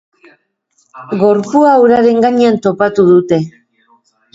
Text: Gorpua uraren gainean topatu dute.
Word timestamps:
Gorpua 1.25 1.75
uraren 1.85 2.27
gainean 2.27 2.61
topatu 2.67 3.11
dute. 3.15 3.45